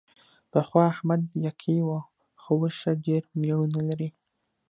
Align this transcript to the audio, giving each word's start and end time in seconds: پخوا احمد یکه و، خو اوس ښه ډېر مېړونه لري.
پخوا 0.51 0.81
احمد 0.93 1.21
یکه 1.45 1.73
و، 1.87 1.89
خو 2.41 2.51
اوس 2.59 2.75
ښه 2.81 2.91
ډېر 3.05 3.23
مېړونه 3.41 3.79
لري. 3.89 4.09